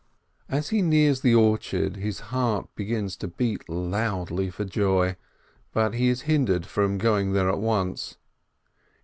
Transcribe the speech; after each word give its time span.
As 0.49 0.69
he 0.69 0.81
nears 0.81 1.21
the 1.21 1.35
orchard 1.35 1.97
his 1.97 2.19
heart 2.33 2.67
begins 2.73 3.15
to 3.17 3.27
beat 3.27 3.69
loudly 3.69 4.49
for 4.49 4.65
joy, 4.65 5.15
but 5.73 5.93
he 5.93 6.07
is 6.09 6.21
hindered 6.23 6.65
from 6.65 6.97
going 6.97 7.33
there 7.33 7.49
at 7.49 7.59
once. 7.59 8.17